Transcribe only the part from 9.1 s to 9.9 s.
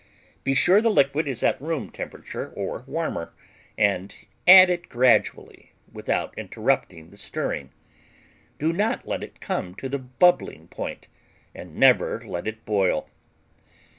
it come to